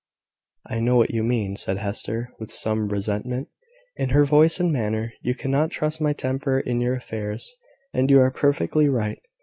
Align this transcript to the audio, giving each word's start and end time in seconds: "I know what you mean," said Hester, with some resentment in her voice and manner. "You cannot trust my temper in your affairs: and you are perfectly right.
"I 0.65 0.79
know 0.79 0.95
what 0.95 1.11
you 1.11 1.21
mean," 1.23 1.55
said 1.57 1.77
Hester, 1.77 2.33
with 2.39 2.51
some 2.51 2.87
resentment 2.89 3.49
in 3.95 4.09
her 4.09 4.25
voice 4.25 4.59
and 4.59 4.73
manner. 4.73 5.13
"You 5.21 5.35
cannot 5.35 5.69
trust 5.69 6.01
my 6.01 6.11
temper 6.13 6.59
in 6.59 6.81
your 6.81 6.95
affairs: 6.95 7.53
and 7.93 8.09
you 8.09 8.19
are 8.21 8.31
perfectly 8.31 8.89
right. 8.89 9.21